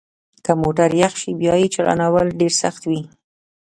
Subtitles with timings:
[0.45, 3.01] که موټر یخ شي بیا یې چالانول ډیر سخت وي